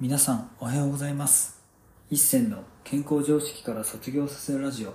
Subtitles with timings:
[0.00, 1.60] 皆さんおはようございます。
[2.08, 4.94] 一銭の健康常識から卒業させるラジオ。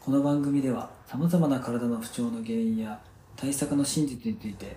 [0.00, 3.00] この番組では様々な体の不調の原因や
[3.36, 4.76] 対策の真実について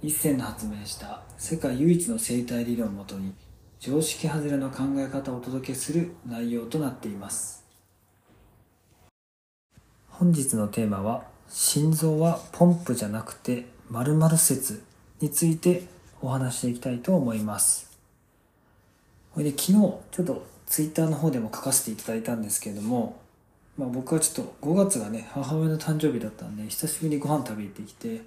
[0.00, 3.34] 一銭の発明した世界唯一の生態理論をもとに
[3.78, 7.66] 常識外れの考え方をお届けする内容となっています。
[10.08, 14.82] 本日のテーマは心臓はポンプじゃなくて〇〇説
[15.20, 15.82] について
[16.22, 17.89] お話していきたいと思います。
[19.32, 23.20] これで昨日ちょっとツイッターの方でも書かせていただいたんですけれども、
[23.76, 28.22] まあ、僕はちょっと5月がね母親の誕生日だったんで久しぶりにご飯食べ行ってきて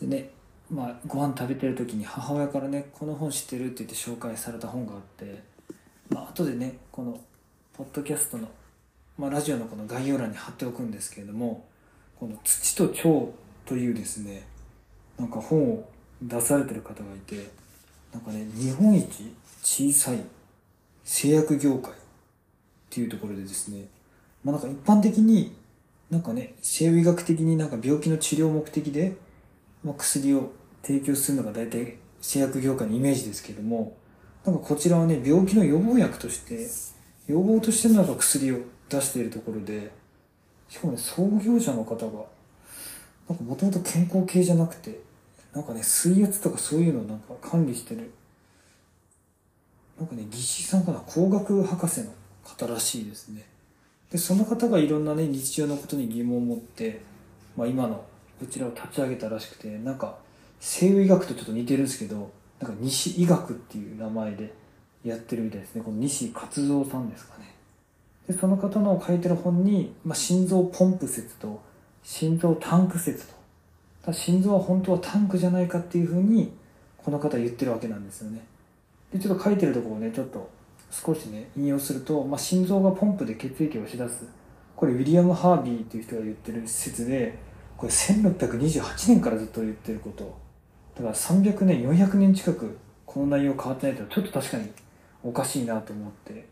[0.00, 0.30] でね
[0.70, 5.42] まあご飯食べてる時に母親からねこの本知ってるって言って紹介された本があって
[6.08, 7.20] まあ後でねこの
[7.76, 8.48] ポッドキャストの、
[9.18, 11.66] まあ、ラジオのこの概要欄に貼っておくんですけれども
[12.18, 13.32] この「土と腸」
[13.66, 14.46] というですね
[15.18, 15.88] なんか本を
[16.22, 17.61] 出されてる方がいて
[18.12, 20.18] なんかね日本一小さい
[21.04, 21.94] 製薬業界っ
[22.90, 23.86] ていうところでですね
[24.44, 25.54] まあなんか一般的に
[26.10, 29.16] なんかね西洋医学的になんか病気の治療目的で、
[29.82, 33.96] まあ、薬を提供するのが大体製薬業界のイメージですけども
[34.44, 36.68] なんかこちらはね病気の予防薬として
[37.26, 39.90] 予防としてなんか薬を出しているところで
[40.68, 42.24] しかもね創業者の方が
[43.28, 45.00] なんかもともと健康系じゃなくて
[45.54, 48.10] なんかね水圧とかそういうのをなんか管理してる。
[49.98, 52.12] なんかね技師さんかな工学博士の
[52.44, 53.44] 方らしいですね。
[54.10, 57.00] でその方がいろんなね日常のことに疑問を持って、
[57.56, 58.04] まあ、今の
[58.40, 60.16] こちらを立ち上げたらしくてなんか
[60.60, 64.52] 西洋医学とちょっと似てるんですけどなんか西医学っていう名前で
[65.04, 65.82] やってるみたいですね。
[65.82, 67.54] この西勝三さんですかね。
[68.26, 71.60] でその方の書いてる本に、まあ、心臓ポンプ説と
[72.02, 73.34] 心臓タンク説と
[74.04, 76.52] だ心臓は本当はタンクじゃないかっていうふうに
[76.98, 78.44] この方言ってるわけなんですよね。
[79.12, 80.50] でちょっと書いてるところをねちょっと
[80.90, 84.26] 少しね引用すると、まあ、心臓がポンプで血液を押し出す。
[84.74, 87.38] これウィリアム・ハービーっていう人が言ってる説で
[87.76, 90.36] これ1628年からずっと言ってること。
[90.96, 94.70] だから300年400年近くこの内容変わってないとちょっと確かに
[95.22, 96.48] おかしいなと思って。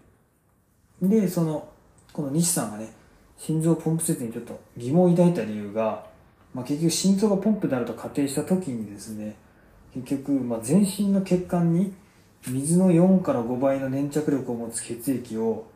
[1.02, 1.69] でその
[2.12, 2.92] この西さんがね
[3.36, 6.04] 心臓ポンプ説にちょっと疑問を抱いた理由が、
[6.55, 9.37] まあ、結局心臓がポンプであると仮定した時にですね
[9.94, 11.93] 結局、まあ、全身の血管に
[12.49, 15.66] 水の4から5倍の粘着力を持つ血液を、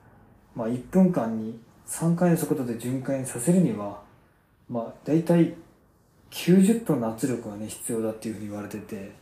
[0.55, 4.01] まあ、1分間に3回の速度で循環させるには、
[4.69, 5.55] まあ、大体
[6.31, 9.12] 90トンの圧力がね必要だっていうふうに言われてて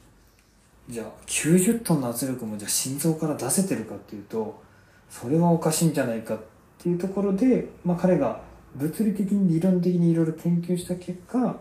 [0.88, 4.62] じゃあ90トンの圧力もじゃあ心臓から出せてるかっていうと
[5.10, 6.38] それはおかしいんじゃないかっ
[6.78, 8.40] ていうところで、まあ、彼が
[8.76, 11.56] 物理的に理論的にいろいろ研究した結果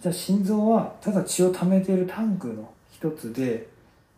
[0.00, 3.68] じゃあ心臓はただ血を溜めているタンクの一つで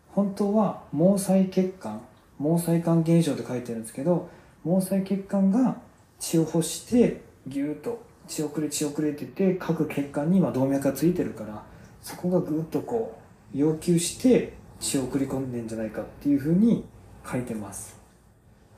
[0.09, 2.01] 本当は毛細血管
[2.39, 4.29] 毛細管現象って書いてるんですけど
[4.63, 5.77] 毛細血管が
[6.19, 11.63] 血を欲してギューッと血をくれ血をくれてて各血管に今動脈がついてるから
[12.01, 13.19] そこがぐーっとこ
[13.53, 16.85] う要求して血を送り込んでんじゃないかっていうふうに
[17.29, 17.97] 書いてます。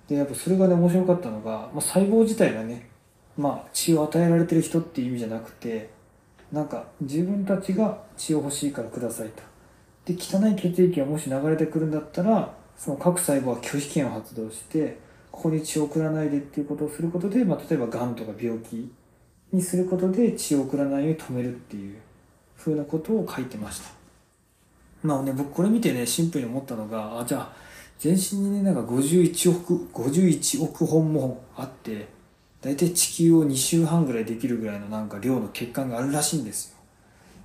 [0.08, 2.90] でやっぱそれがね面白かったのが、まあ、細胞自体がね
[3.38, 5.90] まあ血を与えられてる人っていう意味じゃなくて
[6.52, 9.44] なんか自分たちが血を欲しいからくださいと。
[10.06, 14.97] で汚い血液がもし流れてくるんだったらその各細胞は拒否権を発動して
[15.31, 18.90] ここに血を送らないでっていうことをすることで、まあ、例えばがんとか病気
[19.52, 21.97] にすることで血を送らないように止めるっていう
[22.56, 23.90] ふうなことを書いてました。
[25.03, 27.53] まあね僕これ見てねシンプルに思ったのがあじゃあ
[28.00, 32.08] 全身にねなんか51億51億本もあって
[32.67, 36.78] 大体地球を2週半ぐらいできるぐらいのなんか量の血管があるらしいんですよ。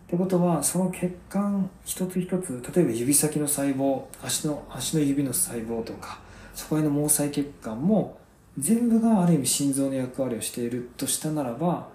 [0.08, 6.18] ってことはその血管一つ一つ例えば指先の細胞足の足の指の細胞とか
[6.56, 8.18] そこへの毛細血管も
[8.58, 11.88] 全部がある意味心臓の役割をしているとしたならば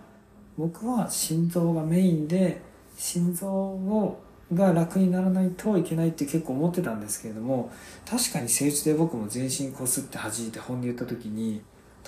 [0.57, 2.61] 僕は心臓がメインで
[2.97, 4.23] 心臓を
[4.53, 7.73] が楽にならないといけないって結構思ってたんですけれども
[8.09, 11.61] 確かに施術で僕も全身こすって弾いて本で言った時に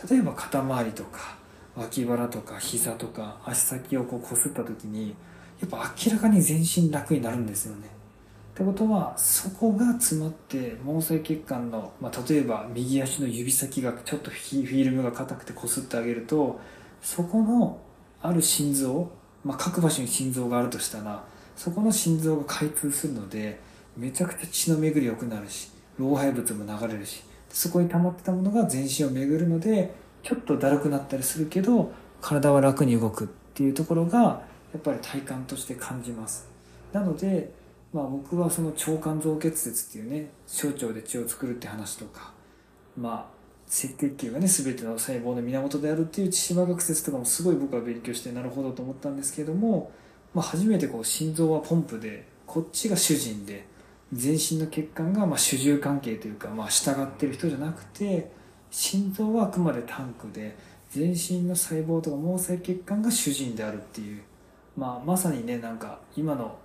[0.10, 1.36] 例えば肩周りとか
[1.76, 5.16] 脇腹とか膝とか足先をこうこすった時に
[5.62, 7.88] やっぱ明らかに全身楽になるんですよね。
[8.54, 16.60] ってことはそこが詰まって毛細血管の、まあ、例えば右足の指先がちょっとフィルムが硬くてこすってあげると
[17.02, 17.80] そこの
[18.22, 19.10] ある心臓、
[19.46, 21.24] まあ、各場所に心臓があるとしたら
[21.56, 23.62] そこの心臓が開通するので
[23.96, 29.94] めちゃくちゃ血の巡り良くなるし老廃物も流れるしそこに溜まってたものが全身を巡るので
[30.24, 31.92] ちょっとだるくなったりするけど
[32.22, 36.48] 体は楽に動くっていうところがやっぱり体感として感じます。
[36.94, 37.52] なので
[37.94, 42.32] まあ僕はその腸管造血説っていうね小腸で血を作るって話とか
[42.98, 49.92] まあ赤血球がね全ての細胞の源であるっていう千島学説とかもすごい僕は勉強してなるほどと思ったんですけども、
[50.34, 53.66] まあ、初めてこう心臓はポンプでこっちが主人で
[54.12, 58.32] 全身の血管がま主従関係というか、まあ、従ってる人じゃなくて
[58.72, 60.58] 心臓はあくまでタンクで
[60.90, 64.22] 全身の細胞とか毛細血管が主人であるっていう、
[64.76, 66.58] まあ、まさにねなんか今の、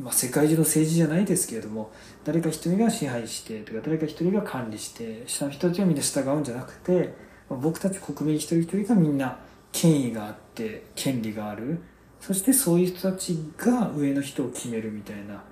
[0.00, 1.92] まあ、世界中の政治じゃないですけれども
[2.24, 7.14] 誰か一人が支配してとか誰か一人が管理して下の人たちはみんな従うんじゃなくて、
[7.48, 9.38] まあ、僕たち国民一人一人がみんな
[9.72, 11.80] 権威があって権利がある。
[12.20, 15.42] そしてそういう人たちが上の人を決めるみたいな、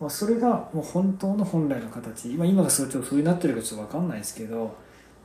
[0.00, 2.30] まあ、それがもう本当の本来の形。
[2.32, 4.76] 今今がそうそういうなってるかちょっと分かんないですけど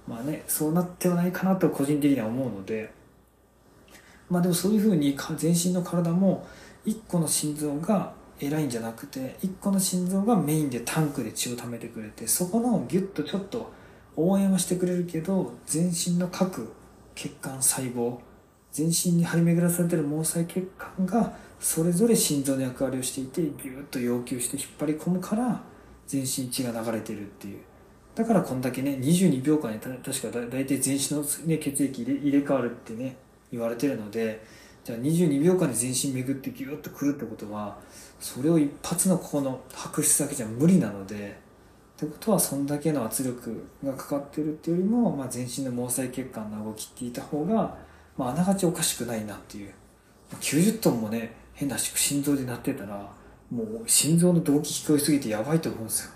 [0.07, 2.91] まあねそうなってはないかなと個人的には思うので。
[4.29, 6.47] まあでもそういうふうに全身の体も
[6.85, 13.71] 1個の心臓が偉いんじゃなくて1個の心臓がメインでタンクで血を溜めてくれてそこのギュッとちょっと
[14.15, 16.73] 応援はしてくれるけど全身の各
[17.15, 18.17] 血管細胞
[18.71, 25.61] 全身に張り巡らされてる毛細血管がそれぞれ心臓の役割をしていてギュッと要求して引っ張り込むから
[26.05, 27.59] 全身血が流れてるっていう。
[28.13, 33.15] だからこんだけね22秒間に確かだ大体全身の、ね、血液入れ替わるってね
[33.49, 34.43] 言われてるので
[34.83, 37.79] じゃあ22秒間で全身巡ってギュッとくるってことは
[38.19, 41.39] それを一発のここの拍出だけじゃ無理なので
[41.95, 47.77] ってことはそんだけの圧力がかかってるっていうよりも、まあ、全身の毛細血管の動きっていた方が、
[48.17, 49.71] まあ、あながちおかしくないなっていう。
[50.41, 53.09] 90トンもね変な心臓で鳴ってたら
[53.51, 56.11] もう心臓の動悸聞こえすぎてやばいと思うんですよ。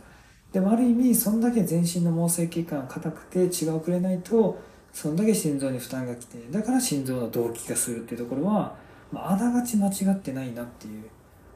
[0.51, 4.59] でもある意味そんだけ全身の毛細血管が硬くて血が遅れないと
[4.93, 8.75] そんだけ心臓に負担がきてだから心臓の動悸がするっていうところは、
[9.11, 11.03] まあ、あながち間違ってないなっていう、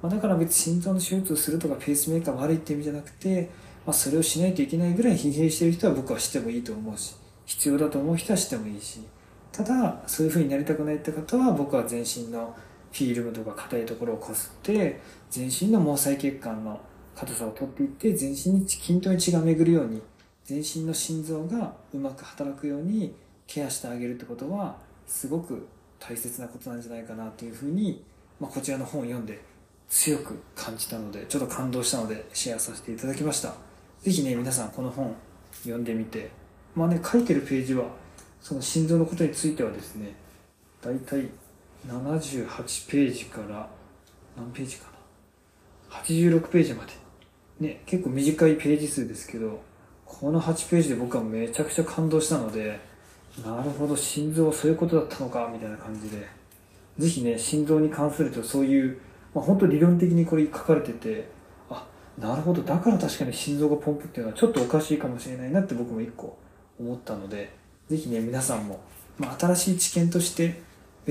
[0.02, 3.50] まあ、だから別に心臓の手術をするとかペースメーカー悪いって意味じゃなくて、
[3.86, 9.00] まあ、それをしないといけないぐらい疲弊してる人は僕はしてもいいと思うし必要だと思う人はしてもいいし
[9.52, 12.56] ただそういう風になりたくないって方は僕は全身の
[12.92, 15.00] フィルムとか硬いところをこすって
[15.30, 16.80] 全身の毛細血管の
[17.16, 20.02] 硬さを取っていって全身に均等に血が巡るように
[20.44, 23.14] 全身の心臓がうまく働くように
[23.48, 24.76] ケアしてあげるってことは
[25.08, 25.68] すごく
[26.00, 28.04] 大切なことなんじゃないかなっていうふうに、
[28.40, 29.40] まあ、こちらの本を読んで
[29.88, 33.54] 強く感じたのでちょっと感動したのでシェアさせていただきました。
[34.04, 35.14] 是非ね皆さんこの本
[35.62, 36.32] 読んでみて
[36.76, 37.86] まあね書いてるページは
[38.42, 40.16] その心臓のことについてはですね
[40.82, 41.30] 大体
[41.88, 43.68] 78ページから
[44.38, 44.86] 何ページか
[45.92, 46.92] な？86ページまで。
[47.60, 49.62] ね結構短いページ数ですけど
[50.06, 52.80] この8ページで僕はめちゃくちゃ感動したので
[53.46, 56.42] なるほど心臓はそういうことだったのかみたいな感じで。
[56.98, 59.00] 是非ね心臓に関するとそういう、
[59.34, 61.30] まあ、本当理論的にこれ書かれてて
[61.70, 61.86] あ
[62.18, 66.38] なるほどだから確かに心臓がポンプっていうのはちょっとおかしいかもしれないなって僕も一個
[66.80, 67.54] 思ったので
[67.90, 68.82] 是非ね皆さんも、
[69.18, 70.62] まあ、新しい知見として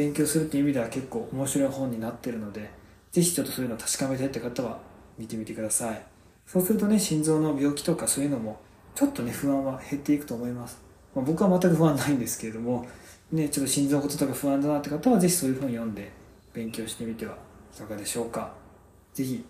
[0.01, 2.71] 勉強するっていう意味では結構面白い本になってるので
[3.13, 4.79] 是非ちょっとそういうのを確かめたいって方は
[5.19, 6.03] 見てみてください
[6.47, 8.61] そうするとね心臓の病気とかそういうのも
[8.95, 12.87] ちょっとね不安は減っていくと思いますまあ、僕は全く不安ないんですけれども、
[13.33, 16.11] ね、ちょっと心臓のこととか不安だなって方は、ぜひそういう本読んで
[16.53, 17.37] 勉強してみては
[17.75, 18.53] いかがでしょうか。
[19.13, 19.45] ぜひ、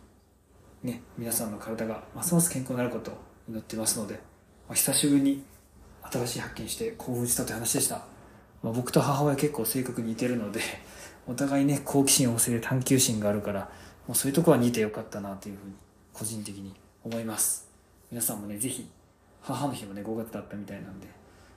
[0.83, 3.15] ね、皆さんの体がますます健康になることを
[3.49, 5.45] 祈ってますので、まあ、久しぶりに
[6.11, 8.20] 新しい発見して興奮したという話でした。
[8.63, 10.61] まあ、僕と母親結構性格似てるので、
[11.27, 13.71] お互いね、好奇心旺盛で探求心があるから、
[14.07, 15.75] もうそういうとこは似てよかったなというふうに、
[16.13, 16.75] 個人的に
[17.05, 17.69] 思います。
[18.11, 18.91] 皆さんもね、ぜひ、
[19.41, 21.07] 母の日もね、5月だったみたいなんで、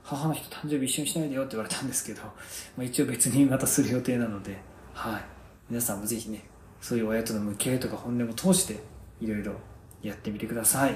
[0.03, 2.21] 母の日と誕生日一緒にしないでよって言われたんですけど、
[2.77, 4.61] まあ、一応別にまたする予定なので、
[4.93, 5.21] はい。
[5.69, 6.45] 皆さんもぜひね、
[6.81, 8.79] そういう親との向き合いとか本音も通して、
[9.19, 9.53] いろいろ
[10.01, 10.95] やってみてください。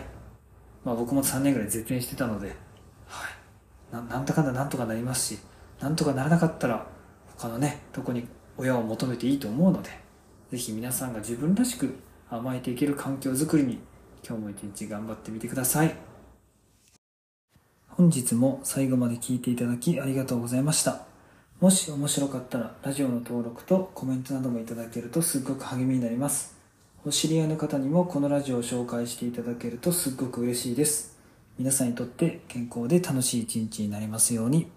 [0.84, 2.56] まあ僕も3年ぐらい絶縁してたので、
[3.08, 3.96] はい。
[4.10, 5.40] なんだかんだなんとかなりますし、
[5.80, 6.88] なんとかならなかったら、
[7.38, 9.90] 他のね、とこに親を求めていいと思うので、
[10.52, 11.96] ぜひ皆さんが自分らしく
[12.30, 13.80] 甘えていける環境づくりに、
[14.28, 15.96] 今日も一日頑張ってみてください。
[17.88, 21.06] 本日も最後まで聞いていただきありがとうございました。
[21.60, 26.56] もし面白かったらラジオの登録とコメントなどもいただけるとすっごく励みになります。
[27.06, 31.18] お知り合いの方にもこのラジオを紹介していただけるとすっごく嬉しいです。
[31.58, 34.77] 皆さんにとって健康で楽しい一日になりますように。